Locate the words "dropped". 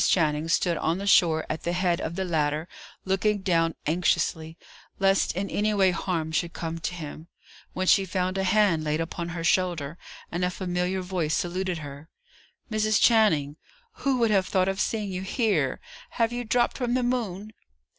16.45-16.79